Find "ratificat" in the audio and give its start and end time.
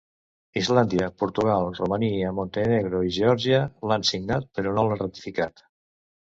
5.05-5.65